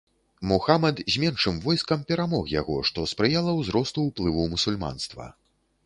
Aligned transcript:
Мухамад 0.51 1.01
з 1.15 1.21
меншым 1.23 1.59
войскам 1.67 2.01
перамог 2.13 2.43
яго, 2.55 2.81
што 2.91 3.07
спрыяла 3.13 3.51
ўзросту 3.61 3.99
ўплыву 4.11 4.49
мусульманства. 4.57 5.33